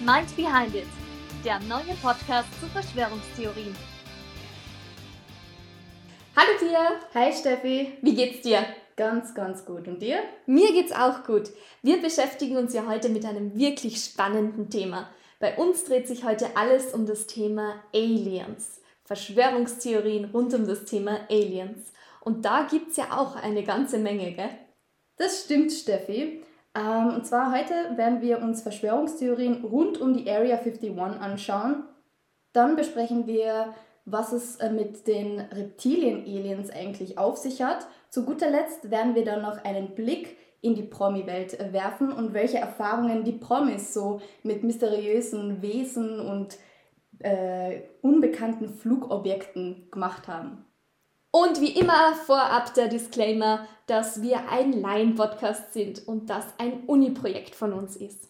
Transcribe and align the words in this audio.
Mind 0.00 0.36
Behind 0.36 0.72
It, 0.76 0.86
der 1.44 1.58
neue 1.60 1.92
Podcast 2.00 2.48
zu 2.60 2.66
Verschwörungstheorien. 2.68 3.74
Hallo 6.36 6.50
Tia! 6.60 6.92
Hi 7.14 7.32
Steffi! 7.32 7.98
Wie 8.00 8.14
geht's 8.14 8.42
dir? 8.42 8.64
Ganz, 8.94 9.34
ganz 9.34 9.64
gut. 9.64 9.88
Und 9.88 10.00
dir? 10.00 10.20
Mir 10.46 10.70
geht's 10.70 10.92
auch 10.92 11.24
gut. 11.24 11.50
Wir 11.82 12.00
beschäftigen 12.00 12.58
uns 12.58 12.74
ja 12.74 12.86
heute 12.86 13.08
mit 13.08 13.24
einem 13.24 13.58
wirklich 13.58 13.98
spannenden 13.98 14.70
Thema. 14.70 15.10
Bei 15.40 15.56
uns 15.56 15.82
dreht 15.82 16.06
sich 16.06 16.22
heute 16.22 16.56
alles 16.56 16.94
um 16.94 17.04
das 17.04 17.26
Thema 17.26 17.82
Aliens. 17.92 18.80
Verschwörungstheorien 19.04 20.26
rund 20.26 20.54
um 20.54 20.64
das 20.68 20.84
Thema 20.84 21.22
Aliens. 21.28 21.92
Und 22.20 22.44
da 22.44 22.68
gibt's 22.70 22.96
ja 22.98 23.18
auch 23.18 23.34
eine 23.34 23.64
ganze 23.64 23.98
Menge, 23.98 24.30
gell? 24.30 24.50
Das 25.16 25.42
stimmt, 25.42 25.72
Steffi. 25.72 26.44
Ähm, 26.78 27.14
und 27.14 27.26
zwar 27.26 27.52
heute 27.52 27.96
werden 27.96 28.20
wir 28.20 28.40
uns 28.40 28.62
Verschwörungstheorien 28.62 29.64
rund 29.64 30.00
um 30.00 30.14
die 30.14 30.30
Area 30.30 30.56
51 30.56 30.98
anschauen. 30.98 31.84
Dann 32.52 32.76
besprechen 32.76 33.26
wir, 33.26 33.74
was 34.04 34.32
es 34.32 34.56
äh, 34.56 34.70
mit 34.70 35.06
den 35.06 35.40
Reptilien-Aliens 35.40 36.70
eigentlich 36.70 37.18
auf 37.18 37.36
sich 37.36 37.62
hat. 37.62 37.86
Zu 38.10 38.24
guter 38.24 38.50
Letzt 38.50 38.90
werden 38.90 39.14
wir 39.14 39.24
dann 39.24 39.42
noch 39.42 39.64
einen 39.64 39.94
Blick 39.94 40.36
in 40.60 40.74
die 40.74 40.82
Promi-Welt 40.82 41.58
äh, 41.58 41.72
werfen 41.72 42.12
und 42.12 42.32
welche 42.32 42.58
Erfahrungen 42.58 43.24
die 43.24 43.32
Promis 43.32 43.92
so 43.92 44.20
mit 44.42 44.62
mysteriösen 44.62 45.62
Wesen 45.62 46.20
und 46.20 46.58
äh, 47.20 47.82
unbekannten 48.02 48.68
Flugobjekten 48.68 49.88
gemacht 49.90 50.28
haben. 50.28 50.64
Und 51.30 51.60
wie 51.60 51.78
immer 51.78 52.14
vorab 52.14 52.72
der 52.74 52.88
Disclaimer, 52.88 53.66
dass 53.86 54.22
wir 54.22 54.50
ein 54.50 54.72
Laien-Podcast 54.72 55.74
sind 55.74 56.08
und 56.08 56.30
das 56.30 56.46
ein 56.58 56.84
Uni-Projekt 56.86 57.54
von 57.54 57.74
uns 57.74 57.96
ist. 57.96 58.28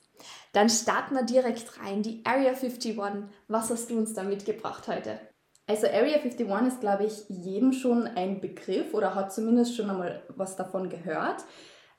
Dann 0.52 0.68
starten 0.68 1.14
wir 1.14 1.22
direkt 1.22 1.78
rein. 1.80 2.02
Die 2.02 2.22
Area 2.24 2.50
51. 2.50 2.98
Was 3.46 3.70
hast 3.70 3.90
du 3.90 3.98
uns 3.98 4.14
da 4.14 4.24
mitgebracht 4.24 4.88
heute? 4.88 5.20
Also 5.68 5.86
Area 5.86 6.16
51 6.16 6.48
ist, 6.66 6.80
glaube 6.80 7.04
ich, 7.04 7.24
jedem 7.28 7.72
schon 7.72 8.06
ein 8.08 8.40
Begriff 8.40 8.94
oder 8.94 9.14
hat 9.14 9.32
zumindest 9.32 9.76
schon 9.76 9.90
einmal 9.90 10.22
was 10.34 10.56
davon 10.56 10.88
gehört. 10.88 11.44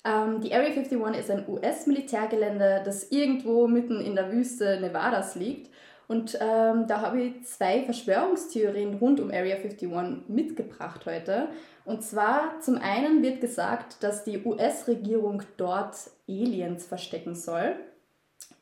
Ähm, 0.03 0.41
die 0.41 0.53
Area 0.53 0.71
51 0.71 0.99
ist 1.17 1.31
ein 1.31 1.47
US-Militärgelände, 1.47 2.81
das 2.83 3.09
irgendwo 3.11 3.67
mitten 3.67 4.01
in 4.01 4.15
der 4.15 4.31
Wüste 4.31 4.79
Nevadas 4.81 5.35
liegt 5.35 5.69
und 6.09 6.39
ähm, 6.41 6.87
da 6.87 7.01
habe 7.01 7.21
ich 7.21 7.45
zwei 7.45 7.83
Verschwörungstheorien 7.83 8.95
rund 8.95 9.19
um 9.19 9.29
Area 9.29 9.57
51 9.57 10.27
mitgebracht 10.27 11.05
heute. 11.05 11.49
Und 11.85 12.01
zwar 12.01 12.59
zum 12.61 12.79
einen 12.79 13.21
wird 13.21 13.41
gesagt, 13.41 14.01
dass 14.01 14.23
die 14.23 14.43
US-Regierung 14.43 15.43
dort 15.57 15.95
Aliens 16.27 16.87
verstecken 16.87 17.35
soll. 17.35 17.75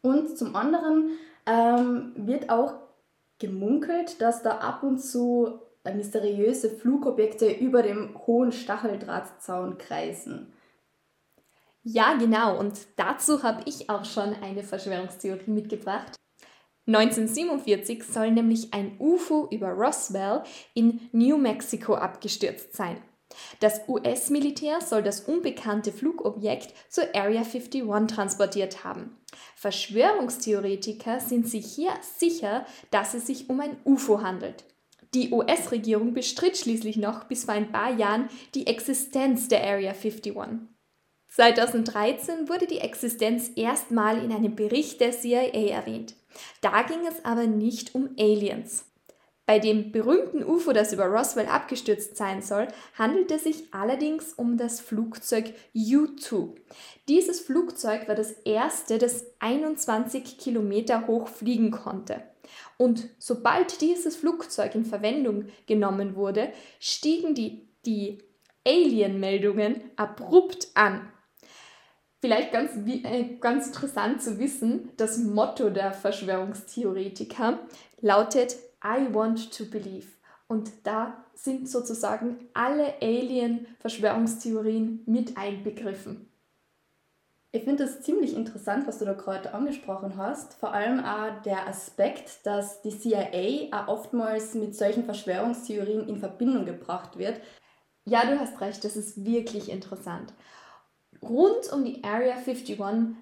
Und 0.02 0.38
zum 0.38 0.58
anderen 0.58 1.12
ähm, 1.46 2.12
wird 2.18 2.50
auch 2.50 2.74
gemunkelt, 3.40 4.22
dass 4.22 4.44
da 4.44 4.58
ab 4.58 4.84
und 4.84 5.00
zu 5.00 5.62
mysteriöse 5.86 6.70
Flugobjekte 6.70 7.50
über 7.50 7.82
dem 7.82 8.28
hohen 8.28 8.52
Stacheldrahtzaun 8.52 9.78
kreisen. 9.78 10.52
Ja, 11.82 12.16
genau. 12.16 12.60
Und 12.60 12.74
dazu 12.98 13.42
habe 13.42 13.62
ich 13.64 13.90
auch 13.90 14.04
schon 14.04 14.36
eine 14.44 14.64
Verschwörungstheorie 14.64 15.50
mitgebracht. 15.50 16.18
1947 16.88 18.04
soll 18.04 18.32
nämlich 18.32 18.74
ein 18.74 18.96
UFO 19.00 19.48
über 19.52 19.70
Roswell 19.72 20.44
in 20.74 21.02
New 21.12 21.38
Mexico 21.38 21.96
abgestürzt 21.96 22.76
sein. 22.76 23.02
Das 23.60 23.82
US-Militär 23.90 24.80
soll 24.80 25.04
das 25.04 25.22
unbekannte 25.22 25.92
Flugobjekt 25.92 26.74
zur 26.90 27.04
Area 27.14 27.42
51 27.42 27.84
transportiert 28.08 28.86
haben. 28.86 29.18
Verschwörungstheoretiker 29.56 31.20
sind 31.20 31.48
sich 31.48 31.66
hier 31.66 31.92
sicher, 32.02 32.66
dass 32.90 33.14
es 33.14 33.28
sich 33.28 33.50
um 33.50 33.60
ein 33.60 33.78
UFO 33.84 34.22
handelt. 34.22 34.64
Die 35.14 35.32
US-Regierung 35.32 36.14
bestritt 36.14 36.58
schließlich 36.58 36.98
noch 36.98 37.26
bis 37.26 37.46
vor 37.46 37.54
ein 37.54 37.72
paar 37.72 37.94
Jahren 37.94 38.30
die 38.56 38.68
Existenz 38.68 39.48
der 39.48 39.64
Area 39.64 39.92
51. 39.92 40.34
2013 41.30 42.50
wurde 42.50 42.68
die 42.68 42.80
Existenz 42.80 43.52
erstmal 43.56 44.24
in 44.24 44.32
einem 44.32 44.56
Bericht 44.56 45.02
der 45.02 45.12
CIA 45.12 45.70
erwähnt. 45.70 46.16
Da 46.62 46.82
ging 46.84 47.06
es 47.08 47.24
aber 47.26 47.48
nicht 47.48 47.96
um 47.96 48.10
Aliens. 48.18 48.86
Bei 49.48 49.60
dem 49.60 49.94
berühmten 49.94 50.44
UFO, 50.44 50.74
das 50.74 50.92
über 50.92 51.06
Roswell 51.06 51.46
abgestürzt 51.46 52.18
sein 52.18 52.42
soll, 52.42 52.68
handelt 52.96 53.32
es 53.32 53.46
sich 53.46 53.74
allerdings 53.74 54.34
um 54.34 54.58
das 54.58 54.82
Flugzeug 54.82 55.54
U-2. 55.74 56.50
Dieses 57.08 57.40
Flugzeug 57.40 58.10
war 58.10 58.16
das 58.16 58.32
erste, 58.32 58.98
das 58.98 59.26
21 59.40 60.38
Kilometer 60.38 61.08
hoch 61.08 61.30
fliegen 61.30 61.72
konnte. 61.72 62.24
Und 62.76 63.08
sobald 63.20 63.80
dieses 63.80 64.18
Flugzeug 64.18 64.76
in 64.76 64.84
Verwendung 64.84 65.46
genommen 65.66 66.16
wurde, 66.16 66.52
stiegen 66.82 67.34
die, 67.34 67.70
die 67.86 68.18
Alien-Meldungen 68.68 69.82
abrupt 69.96 70.68
an. 70.74 71.10
Vielleicht 72.28 72.52
ganz, 72.52 72.72
äh, 72.86 73.38
ganz 73.40 73.68
interessant 73.68 74.22
zu 74.22 74.38
wissen, 74.38 74.90
das 74.98 75.18
Motto 75.18 75.70
der 75.70 75.94
Verschwörungstheoretiker 75.94 77.60
lautet 78.02 78.58
I 78.84 79.14
want 79.14 79.58
to 79.58 79.64
believe. 79.64 80.08
Und 80.50 80.70
da 80.84 81.24
sind 81.36 81.70
sozusagen 81.70 82.50
alle 82.54 82.96
Alien-Verschwörungstheorien 83.02 85.04
mit 85.06 85.38
einbegriffen. 85.38 86.30
Ich 87.54 87.64
finde 87.64 87.86
es 87.86 88.02
ziemlich 88.02 88.36
interessant, 88.36 88.88
was 88.88 88.98
du 88.98 89.06
da 89.06 89.14
gerade 89.14 89.54
angesprochen 89.54 90.18
hast. 90.18 90.54
Vor 90.56 90.74
allem 90.74 91.00
auch 91.00 91.42
der 91.44 91.66
Aspekt, 91.66 92.46
dass 92.46 92.82
die 92.82 93.00
CIA 93.00 93.70
auch 93.72 93.88
oftmals 93.88 94.54
mit 94.54 94.76
solchen 94.76 95.06
Verschwörungstheorien 95.06 96.10
in 96.10 96.18
Verbindung 96.18 96.66
gebracht 96.66 97.18
wird. 97.18 97.40
Ja, 98.04 98.26
du 98.26 98.38
hast 98.38 98.60
recht, 98.60 98.84
das 98.84 98.98
ist 98.98 99.24
wirklich 99.24 99.70
interessant. 99.70 100.34
Rund 101.22 101.72
um 101.74 101.84
die 101.84 102.04
Area 102.04 102.36
51 102.36 102.80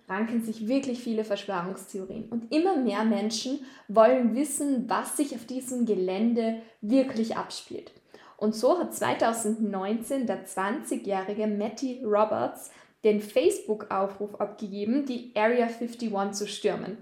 ranken 0.08 0.44
sich 0.44 0.68
wirklich 0.68 1.00
viele 1.00 1.24
Verschwörungstheorien 1.24 2.30
und 2.30 2.54
immer 2.54 2.76
mehr 2.76 3.04
Menschen 3.04 3.60
wollen 3.88 4.36
wissen, 4.36 4.90
was 4.90 5.18
sich 5.18 5.34
auf 5.34 5.46
diesem 5.46 5.86
Gelände 5.86 6.62
wirklich 6.82 7.38
abspielt. 7.38 7.92
Und 8.38 8.54
so 8.54 8.78
hat 8.80 8.94
2019 8.94 10.28
der 10.28 10.46
20-jährige 10.46 11.48
Matty 11.48 12.02
Roberts 12.04 12.72
den 13.04 13.22
Facebook-Aufruf 13.22 14.36
abgegeben, 14.42 15.06
die 15.06 15.32
Area 15.36 15.68
51 15.68 16.12
zu 16.32 16.48
stürmen. 16.48 16.98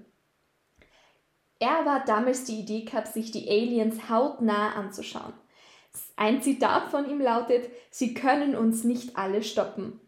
Er 1.59 1.85
war 1.85 2.03
damals 2.05 2.43
die 2.43 2.59
Idee 2.59 2.81
gehabt, 2.81 3.07
sich 3.07 3.31
die 3.31 3.49
Aliens 3.49 4.09
hautnah 4.09 4.73
anzuschauen. 4.73 5.33
Ein 6.15 6.41
Zitat 6.41 6.89
von 6.89 7.09
ihm 7.09 7.21
lautet, 7.21 7.69
Sie 7.89 8.13
können 8.13 8.55
uns 8.55 8.83
nicht 8.83 9.15
alle 9.15 9.43
stoppen. 9.43 9.99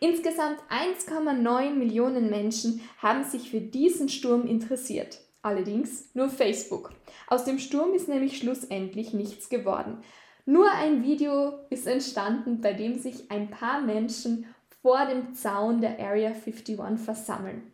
Insgesamt 0.00 0.58
1,9 0.70 1.70
Millionen 1.70 2.30
Menschen 2.30 2.80
haben 2.98 3.24
sich 3.24 3.50
für 3.50 3.60
diesen 3.60 4.08
Sturm 4.08 4.46
interessiert. 4.46 5.18
Allerdings 5.42 6.14
nur 6.14 6.28
Facebook. 6.28 6.92
Aus 7.26 7.44
dem 7.44 7.58
Sturm 7.58 7.94
ist 7.94 8.08
nämlich 8.08 8.38
schlussendlich 8.38 9.12
nichts 9.12 9.48
geworden. 9.48 9.98
Nur 10.46 10.70
ein 10.70 11.02
Video 11.02 11.58
ist 11.70 11.86
entstanden, 11.86 12.60
bei 12.60 12.72
dem 12.72 12.98
sich 12.98 13.30
ein 13.30 13.50
paar 13.50 13.80
Menschen 13.80 14.46
vor 14.82 15.04
dem 15.06 15.34
Zaun 15.34 15.80
der 15.80 15.98
Area 15.98 16.30
51 16.30 16.78
versammeln. 16.96 17.72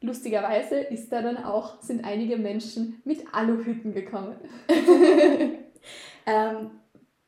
Lustigerweise 0.00 0.80
ist 0.80 1.12
da 1.12 1.22
dann 1.22 1.36
auch, 1.36 1.80
sind 1.82 2.04
einige 2.04 2.36
Menschen 2.36 3.00
mit 3.04 3.32
Aluhütten 3.32 3.92
gekommen. 3.92 4.36
ähm, 6.26 6.70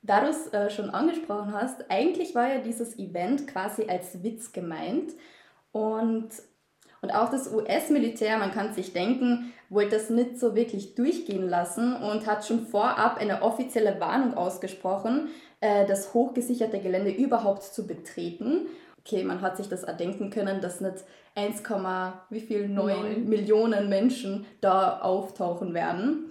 da 0.05 0.21
du 0.21 0.29
es 0.29 0.53
äh, 0.53 0.71
schon 0.71 0.91
angesprochen 0.91 1.53
hast, 1.53 1.91
eigentlich 1.91 2.35
war 2.35 2.49
ja 2.49 2.59
dieses 2.61 2.99
Event 2.99 3.47
quasi 3.49 3.87
als 3.89 4.23
Witz 4.23 4.53
gemeint. 4.53 5.13
Und, 5.73 6.29
und 7.01 7.15
auch 7.15 7.31
das 7.31 7.53
US-Militär, 7.53 8.39
man 8.39 8.53
kann 8.53 8.75
sich 8.75 8.93
denken, 8.93 9.53
wollte 9.71 9.97
das 9.97 10.11
nicht 10.11 10.39
so 10.39 10.55
wirklich 10.55 10.95
durchgehen 10.95 11.49
lassen 11.49 11.97
und 11.97 12.27
hat 12.27 12.47
schon 12.47 12.67
vorab 12.67 13.17
eine 13.19 13.43
offizielle 13.43 13.99
Warnung 13.99 14.35
ausgesprochen, 14.35 15.29
äh, 15.61 15.87
das 15.87 16.13
hochgesicherte 16.13 16.81
Gelände 16.81 17.11
überhaupt 17.11 17.63
zu 17.63 17.87
betreten. 17.87 18.67
Okay, 18.99 19.25
man 19.25 19.41
hat 19.41 19.57
sich 19.57 19.69
das 19.69 19.85
erdenken 19.85 20.29
können, 20.31 20.61
dass 20.61 20.83
nicht 20.83 21.05
1, 21.35 21.63
wie 22.31 22.41
viel 22.41 22.69
9 22.69 23.27
Millionen 23.27 23.89
Menschen 23.89 24.47
da 24.61 25.01
auftauchen 25.01 25.73
werden. 25.73 26.31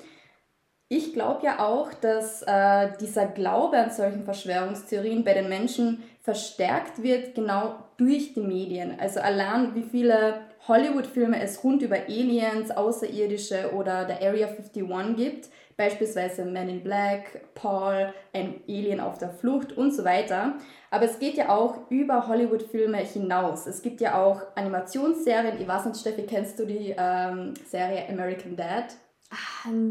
Ich 0.96 1.12
glaube 1.12 1.44
ja 1.44 1.58
auch, 1.58 1.92
dass 1.92 2.44
äh, 2.44 2.90
dieser 3.02 3.26
Glaube 3.26 3.78
an 3.78 3.90
solchen 3.90 4.26
Verschwörungstheorien 4.26 5.24
bei 5.24 5.34
den 5.34 5.50
Menschen 5.50 6.04
verstärkt 6.22 7.02
wird, 7.02 7.34
genau 7.34 7.78
durch 7.98 8.36
die 8.36 8.42
Medien. 8.42 9.00
Also 9.00 9.20
allein 9.20 9.74
wie 9.74 9.82
viele 9.82 10.42
Hollywood-Filme 10.68 11.42
es 11.42 11.64
rund 11.64 11.82
über 11.82 11.96
Aliens, 11.96 12.70
Außerirdische 12.70 13.74
oder 13.74 14.06
der 14.06 14.22
Area 14.22 14.46
51 14.46 15.16
gibt, 15.16 15.50
beispielsweise 15.78 16.46
Men 16.46 16.70
in 16.70 16.84
Black, 16.84 17.42
Paul, 17.56 18.14
ein 18.32 18.62
Alien 18.70 19.00
auf 19.00 19.18
der 19.18 19.32
Flucht 19.32 19.76
und 19.76 19.96
so 19.96 20.06
weiter. 20.06 20.54
Aber 20.92 21.06
es 21.06 21.18
geht 21.18 21.38
ja 21.38 21.50
auch 21.50 21.90
über 21.90 22.28
Hollywood-Filme 22.28 23.00
hinaus. 23.00 23.66
Es 23.66 23.82
gibt 23.82 24.00
ja 24.00 24.24
auch 24.24 24.44
Animationsserien. 24.54 25.60
Ich 25.60 25.68
weiß 25.68 25.86
nicht, 25.86 26.00
Steffi, 26.00 26.22
kennst 26.28 26.60
du 26.60 26.68
die 26.68 26.94
ähm, 26.96 27.56
Serie 27.66 28.08
American 28.10 28.56
Dad? 28.56 28.96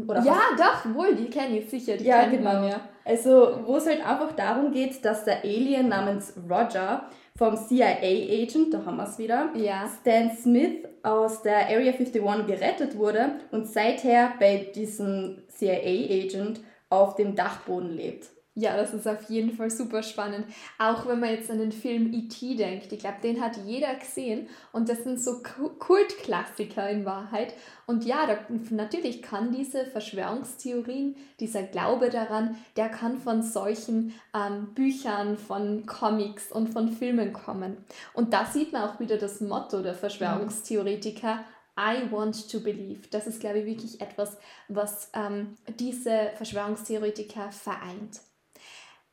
Oder 0.07 0.23
ja, 0.23 0.37
was? 0.55 0.59
doch, 0.59 0.95
wohl, 0.95 1.15
die 1.15 1.29
kenne 1.29 1.59
ich 1.59 1.69
sicher. 1.69 1.97
Die 1.97 2.05
ja, 2.05 2.25
genau. 2.25 2.53
Man, 2.53 2.69
ja. 2.69 2.81
Also, 3.05 3.59
wo 3.65 3.77
es 3.77 3.85
halt 3.85 4.05
einfach 4.05 4.31
darum 4.33 4.71
geht, 4.71 5.03
dass 5.03 5.25
der 5.25 5.43
Alien 5.43 5.89
namens 5.89 6.33
Roger 6.49 7.05
vom 7.35 7.57
CIA-Agent, 7.57 8.73
da 8.73 8.85
haben 8.85 8.97
wir 8.97 9.03
es 9.03 9.17
wieder, 9.17 9.49
ja. 9.55 9.89
Stan 10.01 10.31
Smith 10.35 10.85
aus 11.01 11.41
der 11.41 11.67
Area 11.67 11.91
51 11.91 12.47
gerettet 12.47 12.97
wurde 12.97 13.39
und 13.51 13.67
seither 13.67 14.33
bei 14.39 14.71
diesem 14.73 15.41
CIA-Agent 15.49 16.61
auf 16.89 17.15
dem 17.15 17.35
Dachboden 17.35 17.89
lebt. 17.89 18.29
Ja, 18.55 18.77
das 18.77 18.93
ist 18.93 19.07
auf 19.07 19.31
jeden 19.31 19.51
Fall 19.51 19.71
super 19.71 20.03
spannend. 20.03 20.45
Auch 20.77 21.07
wenn 21.07 21.19
man 21.19 21.31
jetzt 21.31 21.49
an 21.49 21.57
den 21.57 21.71
Film 21.71 22.13
E.T. 22.13 22.55
denkt. 22.55 22.91
Ich 22.91 22.99
glaube, 22.99 23.17
den 23.23 23.41
hat 23.41 23.57
jeder 23.65 23.95
gesehen. 23.95 24.47
Und 24.71 24.89
das 24.89 25.03
sind 25.03 25.19
so 25.19 25.41
Kultklassiker 25.41 26.87
in 26.87 27.03
Wahrheit. 27.03 27.55
Und 27.87 28.05
ja, 28.05 28.27
da, 28.27 28.37
natürlich 28.69 29.23
kann 29.23 29.51
diese 29.51 29.87
Verschwörungstheorien, 29.87 31.15
dieser 31.39 31.63
Glaube 31.63 32.11
daran, 32.11 32.55
der 32.75 32.89
kann 32.89 33.17
von 33.17 33.41
solchen 33.41 34.13
ähm, 34.35 34.75
Büchern, 34.75 35.39
von 35.39 35.87
Comics 35.87 36.51
und 36.51 36.69
von 36.69 36.89
Filmen 36.89 37.33
kommen. 37.33 37.77
Und 38.13 38.33
da 38.33 38.45
sieht 38.45 38.71
man 38.71 38.87
auch 38.87 38.99
wieder 38.99 39.17
das 39.17 39.41
Motto 39.41 39.81
der 39.81 39.95
Verschwörungstheoretiker. 39.95 41.43
I 41.75 42.11
want 42.11 42.51
to 42.51 42.59
believe. 42.59 43.07
Das 43.09 43.25
ist, 43.25 43.39
glaube 43.39 43.59
ich, 43.59 43.65
wirklich 43.65 43.99
etwas, 43.99 44.37
was 44.67 45.09
ähm, 45.15 45.57
diese 45.79 46.29
Verschwörungstheoretiker 46.35 47.51
vereint. 47.51 48.21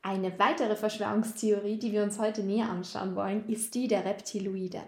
Eine 0.03 0.37
weitere 0.39 0.75
Verschwörungstheorie, 0.75 1.77
die 1.77 1.91
wir 1.91 2.01
uns 2.01 2.17
heute 2.17 2.41
näher 2.41 2.69
anschauen 2.69 3.15
wollen, 3.15 3.47
ist 3.47 3.75
die 3.75 3.87
der 3.87 4.03
Reptiloide. 4.03 4.81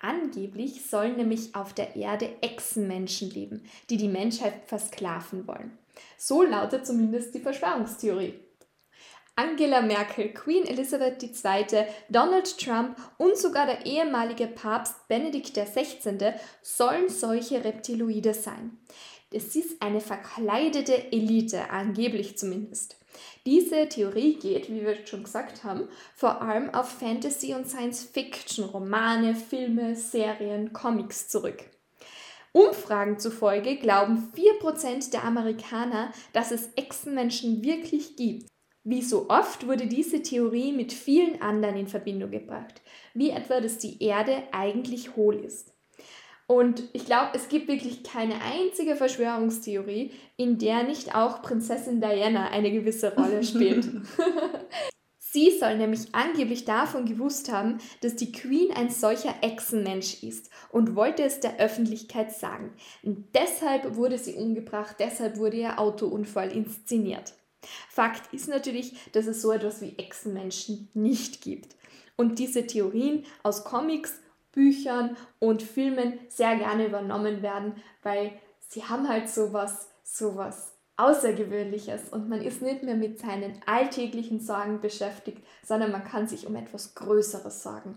Angeblich 0.00 0.84
sollen 0.84 1.16
nämlich 1.16 1.54
auf 1.54 1.72
der 1.72 1.94
Erde 1.94 2.28
Echsenmenschen 2.40 3.30
leben, 3.30 3.62
die 3.88 3.96
die 3.96 4.08
Menschheit 4.08 4.54
versklaven 4.66 5.46
wollen. 5.46 5.78
So 6.16 6.42
lautet 6.42 6.86
zumindest 6.86 7.34
die 7.34 7.40
Verschwörungstheorie. 7.40 8.34
Angela 9.36 9.80
Merkel, 9.80 10.34
Queen 10.34 10.66
Elizabeth 10.66 11.22
II., 11.22 11.86
Donald 12.10 12.58
Trump 12.58 12.98
und 13.18 13.38
sogar 13.38 13.66
der 13.66 13.86
ehemalige 13.86 14.46
Papst 14.46 15.08
Benedikt 15.08 15.54
XVI. 15.54 16.34
sollen 16.60 17.08
solche 17.08 17.64
Reptiloide 17.64 18.34
sein. 18.34 18.78
Es 19.30 19.56
ist 19.56 19.80
eine 19.80 20.00
verkleidete 20.00 21.12
Elite, 21.12 21.70
angeblich 21.70 22.36
zumindest. 22.36 23.01
Diese 23.44 23.88
Theorie 23.88 24.34
geht, 24.34 24.70
wie 24.70 24.82
wir 24.82 25.04
schon 25.04 25.24
gesagt 25.24 25.64
haben, 25.64 25.88
vor 26.14 26.42
allem 26.42 26.72
auf 26.72 26.88
Fantasy- 26.88 27.54
und 27.54 27.68
Science-Fiction, 27.68 28.66
Romane, 28.66 29.34
Filme, 29.34 29.96
Serien, 29.96 30.72
Comics 30.72 31.28
zurück. 31.28 31.64
Umfragen 32.52 33.18
zufolge 33.18 33.78
glauben 33.78 34.30
4% 34.36 35.10
der 35.10 35.24
Amerikaner, 35.24 36.12
dass 36.32 36.52
es 36.52 36.70
Echsenmenschen 36.76 37.64
wirklich 37.64 38.14
gibt. 38.14 38.46
Wie 38.84 39.02
so 39.02 39.28
oft 39.28 39.66
wurde 39.66 39.86
diese 39.86 40.22
Theorie 40.22 40.72
mit 40.72 40.92
vielen 40.92 41.40
anderen 41.40 41.76
in 41.76 41.88
Verbindung 41.88 42.30
gebracht, 42.30 42.80
wie 43.14 43.30
etwa, 43.30 43.60
dass 43.60 43.78
die 43.78 44.02
Erde 44.02 44.42
eigentlich 44.52 45.16
hohl 45.16 45.36
ist. 45.36 45.71
Und 46.46 46.82
ich 46.92 47.06
glaube, 47.06 47.30
es 47.34 47.48
gibt 47.48 47.68
wirklich 47.68 48.02
keine 48.02 48.34
einzige 48.42 48.96
Verschwörungstheorie, 48.96 50.12
in 50.36 50.58
der 50.58 50.82
nicht 50.82 51.14
auch 51.14 51.42
Prinzessin 51.42 52.00
Diana 52.00 52.48
eine 52.48 52.70
gewisse 52.70 53.14
Rolle 53.14 53.42
spielt. 53.44 53.88
Sie 55.32 55.50
soll 55.58 55.78
nämlich 55.78 56.14
angeblich 56.14 56.66
davon 56.66 57.06
gewusst 57.06 57.50
haben, 57.50 57.78
dass 58.02 58.16
die 58.16 58.32
Queen 58.32 58.70
ein 58.72 58.90
solcher 58.90 59.34
Echsenmensch 59.40 60.22
ist 60.22 60.50
und 60.70 60.94
wollte 60.94 61.22
es 61.22 61.40
der 61.40 61.58
Öffentlichkeit 61.58 62.32
sagen. 62.32 62.74
Und 63.02 63.34
deshalb 63.34 63.96
wurde 63.96 64.18
sie 64.18 64.34
umgebracht, 64.34 64.96
deshalb 64.98 65.38
wurde 65.38 65.56
ihr 65.56 65.78
Autounfall 65.78 66.52
inszeniert. 66.52 67.32
Fakt 67.88 68.34
ist 68.34 68.48
natürlich, 68.48 68.94
dass 69.12 69.26
es 69.26 69.40
so 69.40 69.52
etwas 69.52 69.80
wie 69.80 69.96
Echsenmenschen 69.96 70.90
nicht 70.92 71.40
gibt. 71.40 71.76
Und 72.16 72.38
diese 72.38 72.66
Theorien 72.66 73.24
aus 73.42 73.64
Comics 73.64 74.20
Büchern 74.52 75.16
und 75.38 75.62
Filmen 75.62 76.18
sehr 76.28 76.56
gerne 76.56 76.86
übernommen 76.86 77.42
werden, 77.42 77.74
weil 78.02 78.32
sie 78.68 78.84
haben 78.84 79.08
halt 79.08 79.28
sowas, 79.28 79.88
sowas 80.04 80.72
Außergewöhnliches 80.96 82.10
und 82.10 82.28
man 82.28 82.42
ist 82.42 82.62
nicht 82.62 82.82
mehr 82.82 82.94
mit 82.94 83.18
seinen 83.18 83.60
alltäglichen 83.66 84.40
Sorgen 84.40 84.80
beschäftigt, 84.80 85.42
sondern 85.64 85.90
man 85.90 86.04
kann 86.04 86.28
sich 86.28 86.46
um 86.46 86.54
etwas 86.54 86.94
Größeres 86.94 87.62
sorgen. 87.62 87.96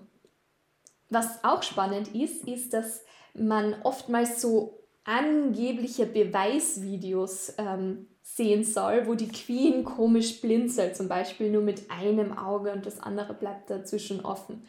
Was 1.10 1.44
auch 1.44 1.62
spannend 1.62 2.16
ist, 2.16 2.48
ist, 2.48 2.74
dass 2.74 3.04
man 3.34 3.76
oftmals 3.84 4.42
so 4.42 4.80
angebliche 5.04 6.06
Beweisvideos 6.06 7.54
ähm, 7.58 8.08
sehen 8.24 8.64
soll, 8.64 9.06
wo 9.06 9.14
die 9.14 9.28
Queen 9.28 9.84
komisch 9.84 10.42
blinzelt, 10.42 10.96
zum 10.96 11.08
Beispiel 11.08 11.52
nur 11.52 11.62
mit 11.62 11.92
einem 11.92 12.36
Auge 12.36 12.72
und 12.72 12.86
das 12.86 13.00
andere 13.00 13.34
bleibt 13.34 13.70
dazwischen 13.70 14.26
offen. 14.26 14.68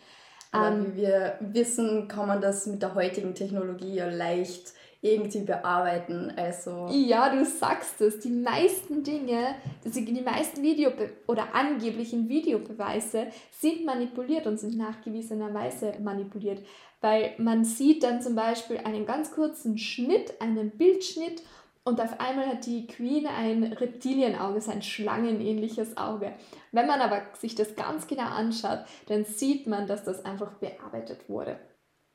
Ähm, 0.57 0.87
wie 0.87 1.03
wir 1.03 1.39
wissen, 1.41 2.09
kann 2.09 2.29
man 2.29 2.41
das 2.41 2.67
mit 2.67 2.83
der 2.83 2.95
heutigen 2.95 3.35
Technologie 3.35 3.95
ja 3.95 4.09
leicht 4.09 4.73
irgendwie 5.03 5.41
bearbeiten. 5.41 6.33
Also 6.37 6.89
ja, 6.91 7.35
du 7.35 7.45
sagst 7.45 8.01
es. 8.01 8.19
Die 8.21 8.31
meisten 8.31 9.03
Dinge, 9.03 9.57
die 9.85 10.23
meisten 10.23 10.63
Video- 10.63 10.93
oder 11.27 11.55
angeblichen 11.55 12.29
Videobeweise 12.29 13.29
sind 13.61 13.85
manipuliert 13.85 14.47
und 14.47 14.59
sind 14.59 14.77
nachgewiesenerweise 14.77 15.95
manipuliert. 16.03 16.61
Weil 17.01 17.35
man 17.39 17.65
sieht 17.65 18.03
dann 18.03 18.21
zum 18.21 18.35
Beispiel 18.35 18.79
einen 18.79 19.07
ganz 19.07 19.31
kurzen 19.31 19.79
Schnitt, 19.79 20.41
einen 20.41 20.71
Bildschnitt 20.71 21.43
und 21.87 22.01
auf 22.01 22.19
einmal 22.19 22.49
hat 22.49 22.67
die 22.67 22.89
Queen 22.89 23.29
ein 23.29 23.63
Reptilienauge, 23.63 24.61
ein 24.69 24.83
schlangenähnliches 24.83 25.97
Auge. 25.97 26.33
Wenn 26.73 26.89
man 26.89 27.01
aber 27.01 27.23
sich 27.39 27.55
das 27.55 27.77
ganz 27.77 28.09
genau 28.09 28.25
anschaut, 28.25 28.81
dann 29.07 29.25
sieht 29.25 29.69
man, 29.69 29.87
dass 29.87 30.03
das 30.03 30.25
einfach 30.25 30.55
bearbeitet 30.55 31.29
wurde. 31.29 31.61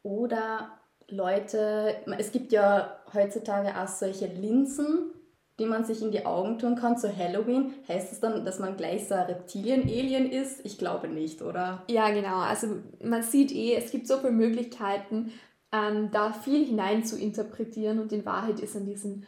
Oder 0.04 0.78
Leute, 1.08 1.96
es 2.18 2.34
gibt 2.34 2.52
ja 2.52 3.00
heutzutage 3.14 3.80
auch 3.80 3.88
solche 3.88 4.26
Linsen, 4.26 5.14
die 5.58 5.66
man 5.66 5.86
sich 5.86 6.02
in 6.02 6.12
die 6.12 6.26
Augen 6.26 6.60
tun 6.60 6.76
kann 6.76 6.98
zu 6.98 7.16
Halloween. 7.16 7.74
Heißt 7.88 8.12
das 8.12 8.20
dann, 8.20 8.44
dass 8.44 8.60
man 8.60 8.76
gleich 8.76 9.08
so 9.08 9.14
ein 9.14 9.28
Reptilien-Alien 9.28 10.30
ist? 10.30 10.66
Ich 10.66 10.80
glaube 10.80 11.08
nicht, 11.08 11.42
oder? 11.42 11.84
Ja, 11.90 12.10
genau. 12.10 12.40
Also 12.40 12.68
man 13.02 13.24
sieht 13.24 13.54
eh, 13.54 13.76
es 13.76 13.90
gibt 13.90 14.06
so 14.06 14.18
viele 14.18 14.34
Möglichkeiten, 14.34 15.32
ähm, 15.72 16.10
da 16.12 16.34
viel 16.34 16.66
hinein 16.66 17.06
zu 17.06 17.18
interpretieren 17.18 18.00
und 18.00 18.12
in 18.12 18.26
Wahrheit 18.26 18.60
ist 18.60 18.76
an 18.76 18.86
diesen 18.86 19.26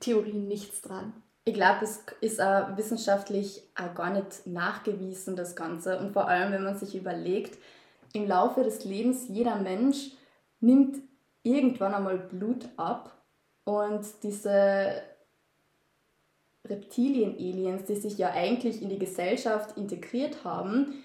Theorien 0.00 0.48
nichts 0.48 0.80
dran. 0.82 1.12
Ich 1.44 1.54
glaube, 1.54 1.84
es 1.84 2.04
ist 2.20 2.40
auch 2.40 2.76
wissenschaftlich 2.76 3.62
auch 3.74 3.94
gar 3.94 4.10
nicht 4.10 4.46
nachgewiesen, 4.46 5.36
das 5.36 5.54
Ganze. 5.54 5.98
Und 5.98 6.12
vor 6.12 6.26
allem, 6.26 6.52
wenn 6.52 6.64
man 6.64 6.78
sich 6.78 6.94
überlegt, 6.94 7.58
im 8.14 8.26
Laufe 8.26 8.62
des 8.62 8.84
Lebens, 8.84 9.28
jeder 9.28 9.56
Mensch 9.56 10.12
nimmt 10.60 11.02
irgendwann 11.42 11.94
einmal 11.94 12.16
Blut 12.16 12.68
ab 12.76 13.14
und 13.64 14.06
diese 14.22 15.02
Reptilien-Aliens, 16.66 17.84
die 17.84 17.96
sich 17.96 18.16
ja 18.16 18.30
eigentlich 18.30 18.80
in 18.80 18.88
die 18.88 18.98
Gesellschaft 18.98 19.76
integriert 19.76 20.44
haben, 20.44 21.03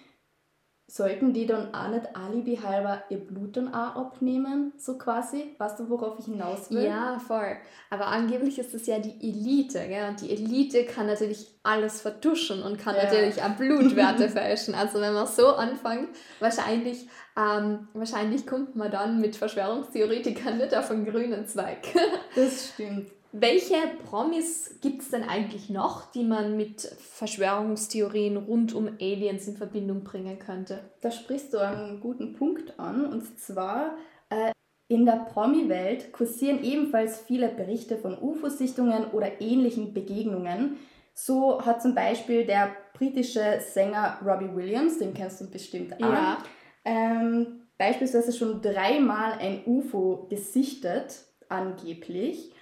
sollten 0.90 1.34
die 1.34 1.46
dann 1.46 1.74
auch 1.74 1.90
nicht 1.90 2.16
alibi 2.16 2.56
halber 2.56 3.04
ihr 3.10 3.20
Blut 3.20 3.56
dann 3.58 3.72
auch 3.74 3.96
abnehmen, 3.96 4.74
so 4.78 4.98
quasi? 4.98 5.54
Weißt 5.60 5.80
du, 5.80 5.88
worauf 5.88 6.18
ich 6.18 6.26
hinaus 6.26 6.72
will? 6.72 6.84
Ja, 6.84 7.20
voll. 7.20 7.58
Aber 7.92 8.08
angeblich 8.08 8.58
ist 8.58 8.74
das 8.74 8.88
ja 8.88 8.98
die 8.98 9.16
Elite, 9.22 9.88
gell? 9.88 10.10
Und 10.10 10.20
die 10.22 10.32
Elite 10.32 10.86
kann 10.86 11.06
natürlich 11.06 11.48
alles 11.62 12.02
vertuschen 12.02 12.64
und 12.64 12.80
kann 12.80 12.96
ja. 12.96 13.04
natürlich 13.04 13.42
auch 13.44 13.52
Blutwerte 13.52 14.30
fälschen. 14.30 14.74
Also 14.74 15.00
wenn 15.00 15.14
man 15.14 15.28
so 15.28 15.50
anfängt, 15.50 16.10
wahrscheinlich, 16.40 17.08
ähm, 17.38 17.88
wahrscheinlich 17.94 18.48
kommt 18.48 18.76
man 18.76 18.90
dann 18.90 19.22
mit 19.22 19.36
Verschwörungstheoretikern 19.36 20.58
nicht 20.58 20.76
auf 20.76 20.90
einen 20.90 21.06
grünen 21.06 21.46
Zweig. 21.46 21.84
das 22.36 22.70
stimmt. 22.74 23.12
Welche 23.32 23.76
Promis 24.10 24.80
gibt 24.82 25.04
es 25.04 25.12
denn 25.12 25.24
eigentlich 25.24 25.70
noch, 25.70 26.12
die 26.12 26.24
man 26.24 26.58
mit 26.58 26.82
Verschwörungstheorien 26.82 28.38
rund 28.38 28.74
um 28.74 28.88
Aliens 29.00 29.48
in 29.48 29.56
Verbindung 29.56 30.04
bringen 30.04 30.40
könnte? 30.40 30.80
Da 31.02 31.12
sprichst 31.12 31.54
du 31.54 31.60
einen 31.60 32.00
guten 32.00 32.34
Punkt 32.34 32.80
an. 32.80 33.06
Und 33.06 33.40
zwar 33.40 33.96
äh, 34.30 34.52
in 34.88 35.06
der 35.06 35.28
Promi-Welt 35.32 36.12
kursieren 36.12 36.64
ebenfalls 36.64 37.22
viele 37.22 37.50
Berichte 37.50 37.98
von 37.98 38.18
UFO-Sichtungen 38.18 39.12
oder 39.12 39.40
ähnlichen 39.40 39.94
Begegnungen. 39.94 40.78
So 41.14 41.64
hat 41.64 41.84
zum 41.84 41.94
Beispiel 41.94 42.46
der 42.46 42.72
britische 42.94 43.60
Sänger 43.60 44.20
Robbie 44.26 44.56
Williams, 44.56 44.98
den 44.98 45.14
kennst 45.14 45.40
du 45.42 45.52
bestimmt 45.52 45.94
auch, 46.02 46.12
ja. 46.12 46.38
ähm, 46.84 47.68
beispielsweise 47.78 48.34
schon 48.34 48.62
dreimal 48.62 49.34
ein 49.34 49.62
UFO 49.68 50.26
gesichtet, 50.30 51.26
angeblich 51.48 52.54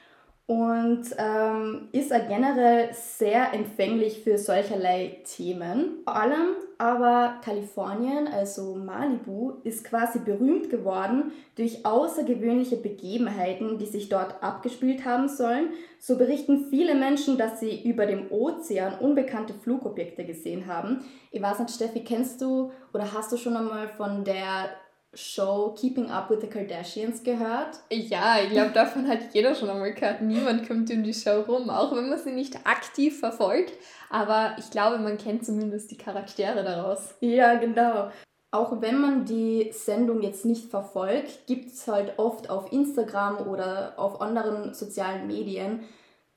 und 0.48 1.04
ähm, 1.18 1.90
ist 1.92 2.10
er 2.10 2.22
generell 2.22 2.94
sehr 2.94 3.54
empfänglich 3.54 4.24
für 4.24 4.38
solcherlei 4.38 5.22
Themen. 5.26 6.00
Vor 6.06 6.16
allem 6.16 6.56
aber 6.78 7.42
Kalifornien, 7.44 8.30
also 8.30 8.76
Malibu, 8.76 9.56
ist 9.66 9.84
quasi 9.84 10.20
berühmt 10.20 10.70
geworden 10.70 11.34
durch 11.56 11.86
außergewöhnliche 11.86 12.78
Begebenheiten, 12.78 13.78
die 13.78 13.88
sich 13.88 14.08
dort 14.08 14.42
abgespielt 14.42 15.04
haben 15.04 15.28
sollen. 15.28 15.70
So 16.00 16.18
berichten 16.18 16.68
viele 16.70 16.96
Menschen, 16.96 17.38
dass 17.38 17.60
sie 17.60 17.84
über 17.84 18.06
dem 18.06 18.32
Ozean 18.32 19.00
unbekannte 19.00 19.54
Flugobjekte 19.54 20.24
gesehen 20.24 20.68
haben. 20.68 21.04
Ich 21.32 21.42
weiß 21.42 21.60
nicht, 21.60 21.72
Steffi, 21.72 22.06
kennst 22.06 22.42
du 22.42 22.72
oder 22.94 23.12
hast 23.12 23.34
du 23.34 23.38
schon 23.38 23.58
einmal 23.58 23.90
von 23.90 24.24
der 24.24 24.70
Show 25.18 25.74
Keeping 25.76 26.12
Up 26.12 26.30
with 26.30 26.42
the 26.42 26.48
Kardashians 26.48 27.24
gehört? 27.24 27.80
Ja, 27.92 28.38
ich 28.40 28.52
glaube, 28.52 28.72
davon 28.72 29.08
hat 29.08 29.34
jeder 29.34 29.56
schon 29.56 29.70
einmal 29.70 29.94
gehört. 29.94 30.22
Niemand 30.22 30.68
kommt 30.68 30.92
in 30.92 31.04
die 31.04 31.14
Show 31.14 31.42
rum, 31.42 31.72
auch 31.72 31.96
wenn 31.96 32.08
man 32.08 32.20
sie 32.20 32.32
nicht 32.32 32.68
aktiv 32.68 33.20
verfolgt. 33.20 33.74
Aber 34.12 34.56
ich 34.60 34.70
glaube, 34.70 35.00
man 35.00 35.18
kennt 35.18 35.46
zumindest 35.46 35.90
die 35.90 35.98
Charaktere 35.98 36.64
daraus. 36.64 37.16
Ja, 37.20 37.56
genau. 37.56 38.12
Auch 38.52 38.80
wenn 38.82 39.02
man 39.02 39.26
die 39.26 39.72
Sendung 39.74 40.22
jetzt 40.22 40.46
nicht 40.46 40.70
verfolgt, 40.70 41.48
gibt 41.48 41.72
es 41.72 41.88
halt 41.88 42.18
oft 42.18 42.50
auf 42.50 42.72
Instagram 42.72 43.48
oder 43.48 43.94
auf 43.98 44.22
anderen 44.22 44.74
sozialen 44.74 45.28
Medien 45.28 45.82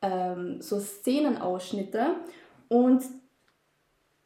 ähm, 0.02 0.60
so 0.60 0.80
Szenenausschnitte. 0.80 2.16
Und 2.68 3.02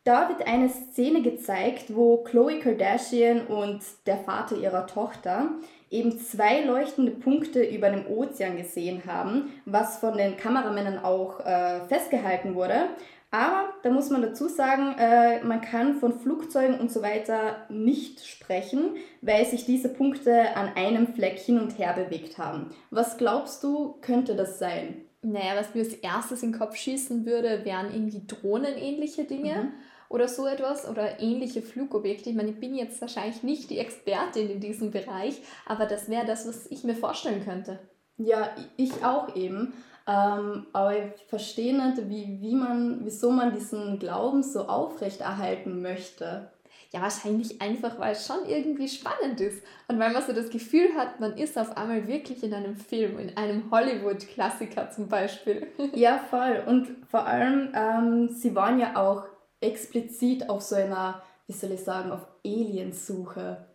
da 0.04 0.28
wird 0.28 0.46
eine 0.46 0.68
Szene 0.68 1.22
gezeigt, 1.22 1.94
wo 1.94 2.18
Chloe 2.18 2.60
Kardashian 2.60 3.46
und 3.46 3.80
der 4.06 4.18
Vater 4.18 4.56
ihrer 4.56 4.86
Tochter 4.86 5.48
eben 5.90 6.18
zwei 6.18 6.60
leuchtende 6.60 7.12
Punkte 7.12 7.64
über 7.64 7.88
dem 7.88 8.06
Ozean 8.06 8.56
gesehen 8.58 9.02
haben, 9.06 9.50
was 9.64 9.98
von 9.98 10.18
den 10.18 10.36
Kameramännern 10.36 10.98
auch 10.98 11.40
äh, 11.40 11.80
festgehalten 11.88 12.54
wurde. 12.54 12.88
Aber 13.30 13.72
da 13.82 13.90
muss 13.90 14.10
man 14.10 14.22
dazu 14.22 14.46
sagen, 14.46 14.94
äh, 14.98 15.42
man 15.42 15.60
kann 15.60 15.96
von 15.96 16.20
Flugzeugen 16.20 16.78
und 16.78 16.92
so 16.92 17.00
weiter 17.02 17.66
nicht 17.68 18.24
sprechen, 18.26 18.96
weil 19.22 19.46
sich 19.46 19.64
diese 19.64 19.88
Punkte 19.88 20.54
an 20.54 20.70
einem 20.76 21.14
Fleck 21.14 21.38
hin 21.38 21.58
und 21.58 21.78
her 21.78 21.94
bewegt 21.94 22.38
haben. 22.38 22.70
Was 22.90 23.16
glaubst 23.16 23.64
du, 23.64 23.96
könnte 24.02 24.36
das 24.36 24.58
sein? 24.58 25.02
Naja, 25.22 25.56
was 25.56 25.74
mir 25.74 25.82
als 25.82 25.94
erstes 25.94 26.42
in 26.42 26.52
den 26.52 26.58
Kopf 26.58 26.76
schießen 26.76 27.24
würde, 27.24 27.64
wären 27.64 27.92
irgendwie 27.92 28.22
drohnenähnliche 28.26 29.24
Dinge. 29.24 29.54
Mhm 29.54 29.72
oder 30.08 30.28
so 30.28 30.46
etwas 30.46 30.88
oder 30.88 31.20
ähnliche 31.20 31.62
Flugobjekte. 31.62 32.30
Ich 32.30 32.36
meine, 32.36 32.50
ich 32.50 32.60
bin 32.60 32.74
jetzt 32.74 33.00
wahrscheinlich 33.00 33.42
nicht 33.42 33.70
die 33.70 33.78
Expertin 33.78 34.50
in 34.50 34.60
diesem 34.60 34.90
Bereich, 34.90 35.40
aber 35.66 35.86
das 35.86 36.08
wäre 36.08 36.26
das, 36.26 36.46
was 36.46 36.70
ich 36.70 36.84
mir 36.84 36.94
vorstellen 36.94 37.44
könnte. 37.44 37.78
Ja, 38.16 38.50
ich 38.76 39.04
auch 39.04 39.34
eben. 39.34 39.72
Ähm, 40.06 40.66
aber 40.72 40.96
ich 40.96 41.22
verstehe 41.28 41.74
nicht, 41.74 42.08
wie, 42.08 42.38
wie 42.40 42.54
man, 42.54 43.00
wieso 43.04 43.30
man 43.30 43.54
diesen 43.54 43.98
Glauben 43.98 44.42
so 44.42 44.66
aufrechterhalten 44.66 45.80
möchte. 45.80 46.50
Ja, 46.92 47.02
wahrscheinlich 47.02 47.60
einfach, 47.60 47.98
weil 47.98 48.12
es 48.12 48.24
schon 48.24 48.46
irgendwie 48.46 48.86
spannend 48.86 49.40
ist. 49.40 49.64
Und 49.88 49.98
weil 49.98 50.12
man 50.12 50.22
so 50.22 50.32
das 50.32 50.50
Gefühl 50.50 50.94
hat, 50.96 51.18
man 51.18 51.36
ist 51.36 51.58
auf 51.58 51.76
einmal 51.76 52.06
wirklich 52.06 52.44
in 52.44 52.54
einem 52.54 52.76
Film, 52.76 53.18
in 53.18 53.36
einem 53.36 53.68
Hollywood-Klassiker 53.70 54.90
zum 54.90 55.08
Beispiel. 55.08 55.66
Ja, 55.94 56.18
voll. 56.18 56.62
Und 56.66 56.88
vor 57.10 57.26
allem, 57.26 57.72
ähm, 57.74 58.28
sie 58.28 58.54
waren 58.54 58.78
ja 58.78 58.94
auch 58.96 59.24
explizit 59.64 60.48
auf 60.48 60.62
so 60.62 60.76
einer, 60.76 61.22
wie 61.46 61.52
soll 61.52 61.72
ich 61.72 61.80
sagen, 61.80 62.12
auf 62.12 62.26
Aliensuche. 62.44 63.66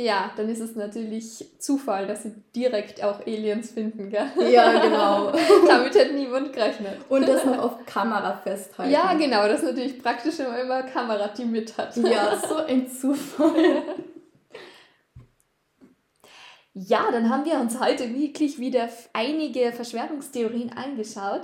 Ja, 0.00 0.30
dann 0.34 0.48
ist 0.48 0.60
es 0.60 0.76
natürlich 0.76 1.44
Zufall, 1.58 2.06
dass 2.06 2.22
sie 2.22 2.32
direkt 2.56 3.04
auch 3.04 3.20
Aliens 3.26 3.72
finden, 3.72 4.08
gell? 4.08 4.30
Ja, 4.50 4.80
genau. 4.80 5.30
Damit 5.66 5.94
hätte 5.94 6.14
niemand 6.14 6.54
gerechnet. 6.54 6.96
Und 7.10 7.28
das 7.28 7.44
noch 7.44 7.58
auf 7.58 7.84
Kamera 7.84 8.38
festhalten. 8.38 8.90
Ja, 8.90 9.12
genau, 9.12 9.46
das 9.46 9.60
ist 9.60 9.66
natürlich 9.66 10.02
praktisch, 10.02 10.38
wenn 10.38 10.48
man 10.48 10.60
immer 10.60 10.74
eine 10.76 10.90
Kamera, 10.90 11.28
die 11.28 11.44
mit 11.44 11.76
hat. 11.76 11.94
Ja, 11.98 12.34
so 12.48 12.56
ein 12.56 12.90
Zufall. 12.90 13.82
Ja, 16.72 17.10
dann 17.12 17.28
haben 17.28 17.44
wir 17.44 17.60
uns 17.60 17.78
heute 17.78 18.14
wirklich 18.14 18.58
wieder 18.58 18.88
einige 19.12 19.70
Verschwörungstheorien 19.72 20.72
angeschaut. 20.72 21.42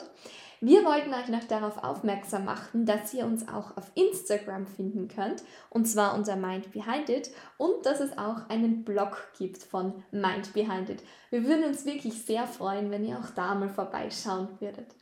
Wir 0.61 0.85
wollten 0.85 1.13
euch 1.13 1.29
noch 1.29 1.45
darauf 1.45 1.85
aufmerksam 1.85 2.45
machen, 2.47 2.87
dass 2.87 3.13
ihr 3.13 3.27
uns 3.27 3.47
auch 3.47 3.77
auf 3.77 3.91
Instagram 3.95 4.67
finden 4.67 5.09
könnt, 5.09 5.43
und 5.71 5.87
zwar 5.87 6.15
unter 6.15 6.37
Mind 6.37 6.73
Behind 6.73 7.09
It, 7.11 7.31
und 7.59 7.85
dass 7.85 8.01
es 8.01 8.17
auch 8.17 8.49
einen 8.49 8.85
Blog 8.85 9.33
gibt 9.39 9.63
von 9.63 10.03
Mind 10.11 10.55
Behind 10.55 10.89
It. 10.89 11.03
Wir 11.31 11.45
würden 11.45 11.65
uns 11.65 11.85
wirklich 11.85 12.23
sehr 12.25 12.47
freuen, 12.47 12.91
wenn 12.91 13.05
ihr 13.05 13.19
auch 13.19 13.31
da 13.35 13.55
mal 13.55 13.69
vorbeischauen 13.69 14.49
würdet. 14.61 14.95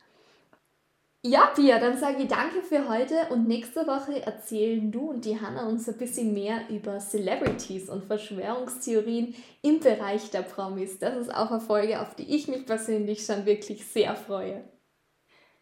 Ja, 1.27 1.47
Pia, 1.55 1.79
dann 1.79 1.97
sage 1.97 2.21
ich 2.21 2.27
danke 2.27 2.61
für 2.61 2.87
heute 2.87 3.15
und 3.31 3.47
nächste 3.47 3.87
Woche 3.87 4.23
erzählen 4.23 4.91
du 4.91 5.09
und 5.09 5.25
die 5.25 5.41
Hanna 5.41 5.67
uns 5.67 5.89
ein 5.89 5.97
bisschen 5.97 6.35
mehr 6.35 6.69
über 6.69 6.99
Celebrities 6.99 7.89
und 7.89 8.05
Verschwörungstheorien 8.05 9.33
im 9.63 9.79
Bereich 9.79 10.29
der 10.29 10.43
Promis. 10.43 10.99
Das 10.99 11.15
ist 11.17 11.33
auch 11.33 11.49
eine 11.49 11.61
Folge, 11.61 11.99
auf 11.99 12.13
die 12.13 12.35
ich 12.35 12.47
mich 12.47 12.67
persönlich 12.67 13.25
schon 13.25 13.47
wirklich 13.47 13.87
sehr 13.87 14.15
freue. 14.15 14.65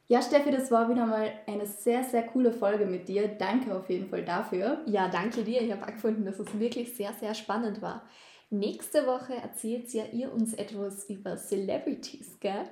Ja, 0.07 0.21
Steffi, 0.21 0.51
das 0.51 0.69
war 0.69 0.89
wieder 0.89 1.05
mal 1.05 1.31
eine 1.47 1.65
sehr, 1.65 2.03
sehr 2.03 2.23
coole 2.23 2.51
Folge 2.51 2.85
mit 2.85 3.07
dir. 3.07 3.27
Danke 3.27 3.73
auf 3.75 3.89
jeden 3.89 4.09
Fall 4.09 4.25
dafür. 4.25 4.81
Ja, 4.85 5.07
danke 5.07 5.43
dir. 5.43 5.61
Ich 5.61 5.71
habe 5.71 5.83
auch 5.83 5.93
gefunden, 5.93 6.25
dass 6.25 6.39
es 6.39 6.59
wirklich 6.59 6.95
sehr, 6.95 7.13
sehr 7.13 7.33
spannend 7.33 7.81
war. 7.81 8.03
Nächste 8.49 9.07
Woche 9.07 9.33
erzählt 9.33 9.91
ja 9.93 10.03
ihr 10.11 10.31
uns 10.31 10.53
etwas 10.53 11.05
über 11.09 11.37
Celebrities, 11.37 12.39
gell? 12.39 12.65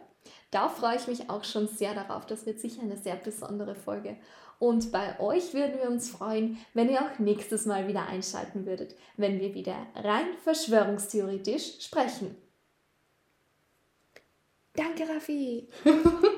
Da 0.51 0.69
freue 0.69 0.97
ich 0.97 1.07
mich 1.07 1.29
auch 1.29 1.43
schon 1.43 1.67
sehr 1.67 1.95
darauf. 1.95 2.25
Das 2.25 2.45
wird 2.45 2.59
sicher 2.59 2.81
eine 2.83 2.97
sehr 2.97 3.15
besondere 3.15 3.75
Folge. 3.75 4.17
Und 4.59 4.91
bei 4.91 5.19
euch 5.19 5.55
würden 5.55 5.79
wir 5.81 5.89
uns 5.89 6.09
freuen, 6.09 6.57
wenn 6.75 6.89
ihr 6.89 7.01
auch 7.01 7.17
nächstes 7.17 7.65
Mal 7.65 7.87
wieder 7.87 8.07
einschalten 8.07 8.67
würdet, 8.67 8.95
wenn 9.17 9.39
wir 9.39 9.55
wieder 9.55 9.87
rein 9.95 10.27
verschwörungstheoretisch 10.43 11.81
sprechen. 11.81 12.35
Danke, 14.75 15.09
Raffi. 15.09 15.67